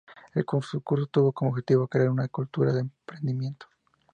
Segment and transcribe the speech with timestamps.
[0.33, 0.81] El concurso
[1.11, 3.67] tuvo como objetivo crear una cultura de emprendimiento.